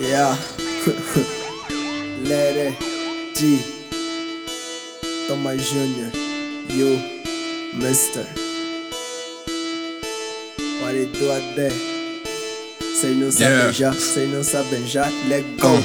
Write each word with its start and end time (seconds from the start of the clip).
Yeah. 0.00 0.36
Lere 2.28 2.76
G. 3.34 3.62
Thomas 5.28 5.70
Jr. 5.70 6.16
You. 6.72 7.14
Mister. 7.74 8.22
What 10.80 10.94
it 10.94 11.12
do 11.12 11.30
out 11.32 11.56
there? 11.56 11.93
Cês 12.94 13.16
não 13.16 13.32
sabem 13.32 13.48
Yeah. 13.48 13.72
já, 13.72 13.92
cês 13.92 14.30
não 14.32 14.44
sabem 14.44 14.86
já, 14.86 15.06
let 15.28 15.44
go. 15.60 15.66
Uh. 15.66 15.82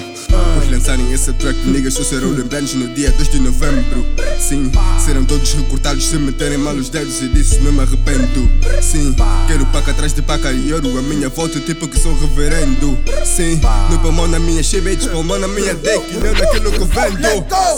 Pois 0.55 0.69
lançarem 0.69 1.11
esse 1.11 1.33
track, 1.33 1.57
niggas 1.65 1.95
só 1.95 2.03
serão 2.03 2.29
lembrados 2.29 2.75
no 2.75 2.87
dia 2.93 3.11
2 3.11 3.29
de 3.29 3.39
novembro. 3.39 4.05
Sim, 4.39 4.71
serão 5.03 5.25
todos 5.25 5.53
recortados 5.53 6.05
se 6.05 6.17
meterem 6.17 6.59
mal 6.59 6.75
os 6.75 6.89
dedos 6.89 7.19
e 7.21 7.27
disso 7.29 7.59
não 7.61 7.71
me 7.71 7.81
arrependo. 7.81 8.47
Sim, 8.79 9.15
quero 9.47 9.65
paca 9.67 9.89
atrás 9.89 10.13
de 10.13 10.21
paca 10.21 10.51
e 10.51 10.71
ouro, 10.71 10.99
a 10.99 11.01
minha 11.01 11.29
volta 11.29 11.59
tipo 11.59 11.87
que 11.87 11.99
sou 11.99 12.13
reverendo. 12.19 12.95
Sim, 13.25 13.59
no 13.89 13.97
pulmão 13.99 14.27
na 14.27 14.37
minha 14.37 14.61
shibit, 14.61 15.09
pulmão 15.09 15.39
na 15.39 15.47
minha 15.47 15.73
deck 15.73 16.05
e 16.11 16.17
não 16.17 16.31
naquilo 16.31 16.71
que 16.71 16.85
vendo. 16.85 17.27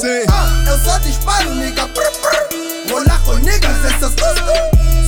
Sim. 0.01 0.25
Ah, 0.29 0.65
eu 0.67 0.77
só 0.79 0.97
disparo, 0.99 1.55
nigga. 1.55 1.89
Com 2.91 3.37
niggas, 3.37 3.85
essa 3.85 4.09
susto. 4.09 4.51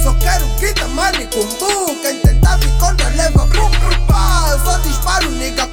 Só 0.02 0.14
quero 0.14 0.46
guita, 0.58 0.88
money, 0.88 1.28
kumbu. 1.28 1.94
Quem 2.02 2.18
tentar 2.20 2.58
me 2.60 2.68
contra, 2.80 3.10
leva 3.10 3.46
pum, 3.48 3.70
pum, 3.70 4.06
pá. 4.08 4.58
Só 4.64 4.78
disparo, 4.78 5.30
nigga. 5.32 5.70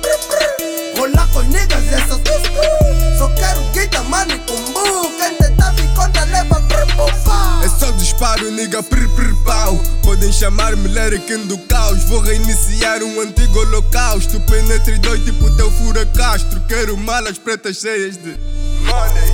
Vou 0.97 1.09
lá 1.15 1.29
com 1.33 1.43
niggas, 1.43 1.87
essa 1.93 2.15
susto. 2.15 3.17
Só 3.17 3.29
quero 3.37 3.63
guita, 3.73 4.03
money, 4.03 4.37
kumbu. 4.41 5.11
Quem 5.19 5.37
tentar 5.37 5.73
me 5.75 5.87
contra, 5.95 6.25
leva 6.25 6.57
pum, 6.57 6.97
pum, 6.97 7.23
pá. 7.25 7.61
É 7.63 7.69
só 7.69 7.93
disparo, 7.93 8.51
nigga, 8.51 8.83
prr 8.83 9.09
prr 9.11 9.37
pau. 9.45 9.81
Podem 10.03 10.33
chamar-me 10.33 10.89
Lerican 10.89 11.47
do 11.47 11.59
caos. 11.69 12.03
Vou 12.09 12.21
reiniciar 12.21 13.05
um 13.05 13.21
antigo 13.21 13.61
holocausto. 13.61 14.41
Penetre 14.41 14.99
dois 14.99 15.23
tipo 15.25 15.49
teu 15.57 15.71
furacastro. 15.71 16.61
Quero 16.67 16.97
malas 16.97 17.39
pretas 17.39 17.77
cheias 17.77 18.17
de 18.17 18.37
money. 18.83 19.30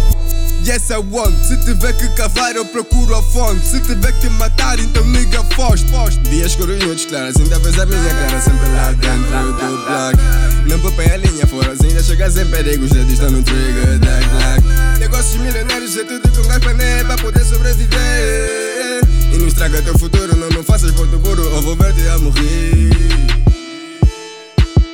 Yes, 0.66 0.90
I 0.90 0.98
want. 0.98 1.32
Se 1.44 1.56
tiver 1.58 1.92
que 1.92 2.08
cavar, 2.16 2.56
eu 2.56 2.64
procuro 2.64 3.14
a 3.14 3.22
fonte. 3.22 3.64
Se 3.64 3.78
tiver 3.78 4.10
que 4.18 4.28
matar, 4.30 4.76
então 4.80 5.06
nigga, 5.06 5.44
foge, 5.54 5.86
foge. 5.86 6.18
Dias 6.28 6.56
corujas 6.56 7.04
claras, 7.04 7.36
ainda 7.36 7.56
vês 7.60 7.78
a 7.78 7.86
minha 7.86 8.02
cara 8.02 8.40
sempre 8.40 8.68
lá 8.70 8.90
dentro 8.90 9.52
do 9.52 9.84
block. 9.86 10.68
Não 10.68 10.80
popem 10.80 11.08
a 11.08 11.16
linha 11.18 11.46
fora, 11.46 11.70
ainda 11.70 12.02
chegas 12.02 12.36
em 12.36 12.46
perigo, 12.46 12.84
os 12.84 12.90
dedos 12.90 13.12
estão 13.12 13.30
no 13.30 13.44
trigger 13.44 13.98
da 14.00 14.18
Glock. 14.18 14.98
Negócios 14.98 15.40
milionários 15.40 15.96
é 15.98 16.02
tudo 16.02 16.28
com 16.30 16.48
gás 16.48 16.64
pané 16.64 17.04
pra 17.04 17.16
poder 17.16 17.44
sobreviver. 17.44 19.02
E 19.32 19.38
não 19.38 19.46
estraga 19.46 19.80
teu 19.82 19.96
futuro, 19.96 20.34
não, 20.34 20.48
não 20.48 20.64
faças 20.64 20.90
ponto 20.90 21.16
burro, 21.20 21.48
ou 21.54 21.62
vou 21.62 21.76
ver-te 21.76 22.08
a 22.08 22.18
morrer. 22.18 22.90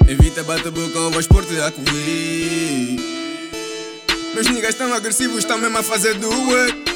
Evita 0.06 0.44
bate 0.44 0.70
boca 0.70 0.98
ou 0.98 1.10
vais 1.12 1.26
pôr-te 1.26 1.58
a 1.62 1.70
correr. 1.70 3.21
Meus 4.34 4.47
niggas 4.48 4.75
tão 4.75 4.92
agressivos, 4.94 5.38
estão 5.38 5.58
mesmo 5.58 5.77
a 5.77 5.83
fazer 5.83 6.14
do 6.14 6.30
it. 6.30 6.92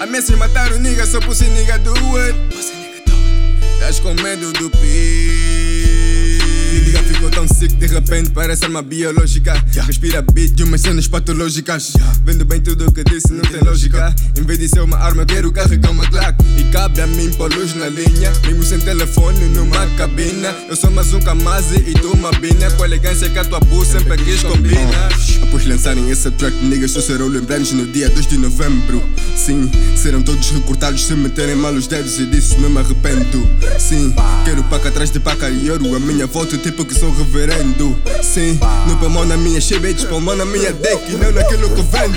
Ameaças 0.00 0.36
matar 0.38 0.72
o 0.72 0.78
nigga 0.78 1.04
só 1.06 1.20
por 1.20 1.34
ser 1.34 1.48
nigga 1.50 1.78
do 1.78 1.92
it. 2.16 2.38
Estás 3.74 4.00
com 4.00 4.14
medo 4.14 4.50
do 4.54 4.70
pi. 4.70 5.91
Nigga 6.72 7.02
ficou 7.02 7.30
tão 7.30 7.46
sick 7.46 7.74
de 7.74 7.86
repente 7.86 8.30
parece 8.30 8.64
arma 8.64 8.80
biológica. 8.80 9.52
Respira 9.86 10.22
beat 10.22 10.52
de 10.52 10.64
umas 10.64 10.80
cenas 10.80 11.06
patológicas. 11.06 11.92
Vendo 12.24 12.44
bem 12.44 12.60
tudo 12.60 12.86
o 12.86 12.92
que 12.92 13.04
disse, 13.04 13.32
não 13.32 13.42
tem 13.42 13.60
lógica. 13.60 14.14
Em 14.38 14.42
vez 14.42 14.58
de 14.58 14.68
ser 14.68 14.80
uma 14.80 14.96
arma, 14.96 15.26
quero 15.26 15.52
carregar 15.52 15.90
uma 15.90 16.06
Glock. 16.06 16.34
E 16.56 16.64
cabe 16.64 17.00
a 17.00 17.06
mim 17.06 17.30
pôr 17.32 17.52
luz 17.52 17.74
na 17.74 17.88
linha. 17.88 18.32
Mesmo 18.46 18.62
sem 18.62 18.78
telefone 18.78 19.44
numa 19.46 19.86
cabina. 19.98 20.54
Eu 20.68 20.76
sou 20.76 20.90
mais 20.90 21.12
um 21.12 21.20
Kamazi 21.20 21.76
e 21.86 21.92
tu 21.94 22.12
uma 22.12 22.30
bina. 22.32 22.70
Com 22.70 22.84
a 22.84 22.86
elegância 22.86 23.28
que 23.28 23.38
a 23.38 23.44
tua 23.44 23.60
bu 23.60 23.84
sempre 23.84 24.16
quis 24.18 24.42
combina. 24.42 25.08
Após 25.42 25.66
lançarem 25.66 26.10
essa 26.10 26.30
track, 26.30 26.56
niggas 26.64 26.92
só 26.92 27.00
serão 27.00 27.26
lembrados 27.26 27.72
no 27.72 27.86
dia 27.86 28.08
2 28.08 28.26
de 28.26 28.38
novembro. 28.38 29.02
Sim, 29.36 29.70
serão 29.96 30.22
todos 30.22 30.50
recortados 30.50 31.04
se 31.04 31.14
meterem 31.14 31.56
mal 31.56 31.74
os 31.74 31.86
dedos 31.86 32.18
e 32.18 32.26
disso 32.26 32.58
não 32.60 32.70
me 32.70 32.78
arrependo. 32.78 33.46
Sim, 33.78 34.14
quero 34.44 34.62
paca 34.64 34.88
atrás 34.88 35.10
de 35.10 35.20
paca 35.20 35.50
e 35.50 35.70
ouro. 35.70 35.94
A 35.94 36.00
minha 36.00 36.26
volta 36.26 36.56
tipo 36.62 36.84
que 36.84 36.94
sou 36.94 37.12
reverendo. 37.14 37.96
Sim, 38.22 38.58
no 38.86 38.96
pulmão 38.96 39.24
na 39.24 39.36
minha 39.36 39.60
shibit, 39.60 40.06
pulmão 40.06 40.36
na 40.36 40.44
minha 40.44 40.72
deck 40.72 41.10
e 41.12 41.16
não 41.16 41.32
naquilo 41.32 41.68
que 41.70 41.82
vendo. 41.82 42.14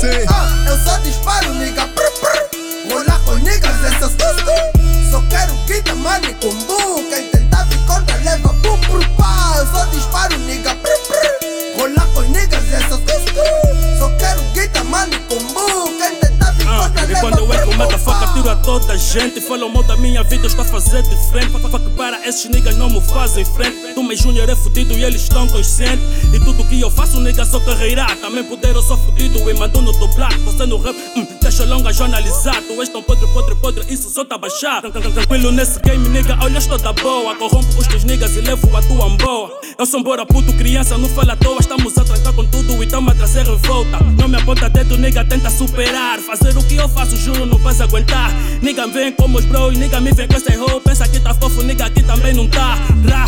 Sim. 0.00 0.26
Ah, 0.28 0.64
eu 0.68 0.78
só 0.78 0.98
disparo, 0.98 1.54
nigga. 1.54 1.86
Prr, 1.88 2.10
prr. 2.20 2.90
Vou 2.90 3.04
lá 3.06 3.18
com 3.24 3.34
niggas, 3.36 3.84
essa 3.84 4.08
susto. 4.08 5.10
Só 5.10 5.22
quero 5.30 5.54
guita, 5.66 5.94
money, 5.94 6.34
kumbu. 6.40 7.02
Quem 7.10 7.28
tentar 7.30 7.64
me 7.66 7.76
contra, 7.86 8.16
leva 8.16 8.48
pum, 8.54 8.78
pum, 8.80 9.00
pá. 9.16 9.54
Eu 9.58 9.66
só 9.68 9.84
disparo, 9.86 10.36
nigga. 10.40 10.74
Prr, 10.74 10.98
prr. 11.06 11.78
Vou 11.78 11.94
lá 11.94 12.06
com 12.12 12.22
niggas, 12.22 12.72
essa 12.72 12.96
susto. 12.96 13.98
Só 13.98 14.08
quero 14.18 14.40
guita, 14.52 14.82
money, 14.84 15.18
kumbu. 15.28 15.92
Quem 15.98 16.16
tentar 16.20 16.52
me 16.54 16.64
Ah, 16.66 16.88
contra, 16.88 17.04
e 17.04 17.06
leva 17.06 17.20
quando 17.20 17.38
eu 17.38 17.52
entro, 17.54 17.66
pum, 17.66 17.70
pum, 17.72 17.76
motherfucker, 17.78 18.28
pá. 18.28 18.34
tiro 18.34 18.50
a 18.50 18.55
toda 18.66 18.92
a 18.94 18.96
gente. 18.96 19.40
Falam 19.40 19.68
mal 19.70 19.82
da 19.84 19.96
minha 19.96 20.22
vida, 20.24 20.42
eu 20.42 20.48
estou 20.48 20.62
a 20.64 20.68
fazer 20.68 21.02
diferente. 21.02 21.50
Fuck, 21.52 21.70
fuck, 21.70 21.90
para 21.90 22.26
esses 22.28 22.50
niggas 22.50 22.76
não 22.76 22.90
me 22.90 23.00
fazem 23.00 23.44
frente. 23.44 23.94
Tu, 23.94 24.02
meu 24.02 24.16
júnior, 24.16 24.48
é 24.50 24.56
fudido 24.56 24.92
e 24.94 25.04
eles 25.04 25.22
estão 25.22 25.46
conscientes. 25.46 26.04
E 26.34 26.40
tudo 26.40 26.64
que 26.64 26.80
eu 26.80 26.90
faço, 26.90 27.20
nigga, 27.20 27.44
só 27.44 27.60
carreira. 27.60 28.04
Também 28.20 28.42
poder, 28.44 28.74
eu 28.74 28.82
sou 28.82 28.96
fudido 28.98 29.48
e 29.48 29.54
mando 29.54 29.80
no 29.80 29.92
black. 29.92 30.36
Você 30.40 30.66
no 30.66 30.78
rap, 30.78 30.96
hum, 31.16 31.26
deixa 31.40 31.64
longa 31.64 31.92
jornalizar. 31.92 32.60
Tu 32.62 32.80
és 32.80 32.88
tão 32.88 33.02
podre, 33.02 33.26
podre, 33.28 33.54
podre, 33.54 33.84
isso 33.88 34.10
só 34.10 34.24
tá 34.24 34.36
baixar. 34.36 34.80
Tran- 34.82 34.90
tran- 34.90 35.12
Tranquilo 35.12 35.52
nesse 35.52 35.78
game, 35.80 36.08
nigga, 36.08 36.36
olha, 36.42 36.58
estou 36.58 36.76
da 36.76 36.92
boa. 36.92 37.34
Corrompo 37.36 37.78
os 37.78 37.86
teus 37.86 38.02
niggas 38.04 38.34
e 38.36 38.40
levo 38.40 38.76
a 38.76 38.82
tua 38.82 39.08
boa. 39.10 39.60
Eu 39.78 39.86
sou 39.86 40.00
embora 40.00 40.26
puto, 40.26 40.52
criança, 40.54 40.98
não 40.98 41.08
fala 41.08 41.34
à 41.34 41.36
toa. 41.36 41.60
Estamos 41.60 41.96
a 41.96 42.02
trancar 42.04 42.32
com 42.32 42.44
tudo 42.46 42.82
e 42.82 42.86
tamo 42.86 43.10
a 43.10 43.14
trazer 43.14 43.46
revolta. 43.46 44.00
Não 44.18 44.26
me 44.28 44.36
aponta 44.36 44.68
dedo, 44.68 44.98
nigga, 44.98 45.24
tenta 45.24 45.50
superar. 45.50 46.18
Fazer 46.18 46.56
o 46.58 46.62
que 46.64 46.74
eu 46.76 46.88
faço, 46.88 47.16
juro, 47.16 47.46
não 47.46 47.58
vais 47.58 47.80
aguentar. 47.80 48.32
Nigga, 48.62 48.86
vem 48.88 49.12
como 49.12 49.38
os 49.38 49.44
bros, 49.44 49.76
nigga, 49.76 50.00
me 50.00 50.12
vem 50.12 50.26
com 50.26 50.36
essa 50.36 50.50
hoe. 50.58 50.80
Pensa 50.80 51.06
que 51.08 51.20
tá 51.20 51.34
fofo, 51.34 51.62
nigga, 51.62 51.86
aqui 51.86 52.02
também 52.02 52.34
não 52.34 52.48
tá. 52.48 52.76
Rá. 53.08 53.26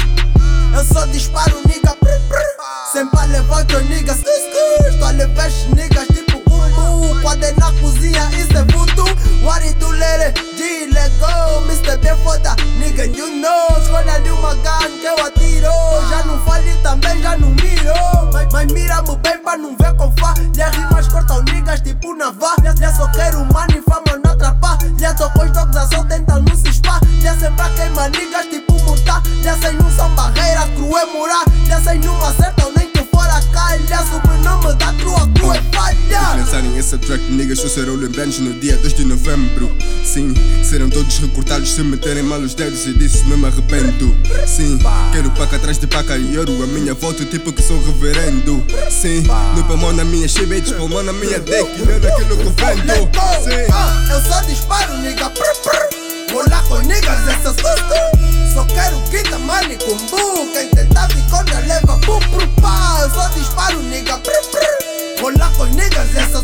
Eu 0.77 0.85
só 0.85 1.05
disparo, 1.07 1.61
nigga. 1.67 1.95
Prr, 1.97 2.19
prr. 2.29 2.93
Sempre 2.93 3.21
a 3.21 3.25
levar 3.25 3.65
teu 3.67 3.83
nigga. 3.85 4.13
Skur, 4.13 4.33
skur. 4.33 4.89
Estou 4.91 5.09
a 5.09 5.11
levar 5.13 5.51
niggas 5.75 6.07
tipo 6.09 6.43
bumbu. 6.49 7.21
Quando 7.23 7.45
é 7.45 7.53
na 7.53 7.73
cozinha, 7.73 8.29
isso 8.39 8.57
é 8.57 8.65
voodoo. 8.73 9.09
What 9.43 9.65
it 9.67 9.79
do, 9.79 9.91
lere? 9.91 10.33
G, 10.57 10.87
let 10.93 11.13
go. 11.19 11.65
Mr. 11.67 11.99
B, 11.99 12.09
foda. 12.25 12.57
Nigga, 12.79 13.07
you 13.07 13.29
know. 13.37 13.81
Escolha 13.83 14.15
ali 14.15 14.31
uma 14.31 14.55
gun 14.55 14.99
que 15.01 15.07
eu 15.07 15.27
atiro. 15.27 15.73
Já 16.09 16.25
não 16.25 16.39
fale 16.45 16.73
também, 16.83 17.21
já 17.23 17.37
não 17.37 17.51
miro. 17.51 17.93
Mas, 18.53 18.73
mira-me 18.73 19.17
bem 19.17 19.39
pra 19.43 19.57
não 19.57 19.77
ver 19.77 19.95
com 19.97 20.13
fá. 20.19 20.35
Lhe 20.39 20.77
rimas 20.77 21.09
cortam 21.09 21.43
niggas 21.43 21.81
tipo 21.81 22.15
navá. 22.15 22.55
Lhe 22.63 22.97
só 22.97 23.07
quero 23.13 23.45
money, 23.45 23.83
fama 23.89 24.08
tô 25.19 25.29
com 25.31 25.45
os 25.45 25.51
dogs 25.51 25.77
a 25.77 26.39
não 26.39 26.57
se 26.57 26.69
espar. 26.69 27.01
Lhe 27.03 27.41
sempre 27.41 27.63
a 27.63 27.69
queima 27.71 28.09
niggas 28.09 28.47
tipo 28.47 28.73
murtar. 28.85 29.21
Lhe 29.25 29.53
sem 29.61 29.73
não 29.77 29.91
são 29.91 30.09
barreira, 30.15 30.67
cru 30.77 30.97
é 30.97 31.07
morar. 31.07 31.45
Lhe 31.67 31.85
sem 31.85 31.99
não 31.99 32.68
essa 36.89 36.97
track, 36.97 37.23
niggas 37.31 37.59
só 37.59 37.69
serão 37.69 37.97
lembrados 37.97 38.39
no 38.39 38.51
dia 38.61 38.75
2 38.79 38.95
de 38.95 39.05
novembro. 39.05 39.71
Sim, 40.03 40.33
serão 40.65 40.89
todos 40.89 41.19
recortados 41.19 41.71
se 41.71 41.83
meterem 41.83 42.23
mal 42.23 42.41
os 42.41 42.55
dedos 42.55 42.87
e 42.87 42.95
disso 42.95 43.29
não 43.29 43.37
me 43.37 43.47
arrependo. 43.47 44.17
Sim, 44.47 44.79
quero 45.13 45.31
paca 45.33 45.57
atrás 45.57 45.77
de 45.77 45.87
paca 45.87 46.17
e 46.17 46.39
ouro. 46.39 46.63
A 46.63 46.67
minha 46.67 46.95
volta 46.95 47.27
tipo 47.27 47.53
que 47.53 47.61
sou 47.61 47.79
reverendo. 47.85 48.65
Sim, 48.89 49.23
no 49.55 49.65
pulmão 49.65 49.93
na 49.93 50.03
minha 50.03 50.27
shibit, 50.27 50.73
pulmão 50.73 51.03
na 51.03 51.13
minha 51.13 51.39
deck 51.41 51.69
e 51.77 51.85
não 51.85 51.99
naquilo 52.01 52.37
que 52.39 52.45
vendo. 52.45 53.11
Sim. 53.45 53.71
Ah, 53.71 54.07
eu 54.11 54.23
só 54.23 54.41
disparo, 54.41 54.97
nigga. 55.03 55.29
Prr, 55.29 55.57
prr. 55.63 56.33
Vou 56.33 56.43
lá 56.49 56.63
com 56.63 56.79
niggas, 56.79 57.29
essa 57.29 57.51
susto. 57.51 58.55
Só 58.55 58.65
quero 58.65 58.99
guita, 59.11 59.39
money, 59.41 59.77
kumbu. 59.77 60.51
Quem 60.55 60.71
tentar 60.71 61.07
me 61.15 61.21
contra, 61.31 61.61
leva 61.61 61.99
pum, 61.99 62.19
pum, 62.31 62.63
pá. 62.63 63.01
Eu 63.03 63.11
só 63.11 63.29
disparo, 63.29 63.83
nigga. 63.83 64.17
Prr, 64.19 64.48
niggas, 65.99 66.15
essa 66.15 66.43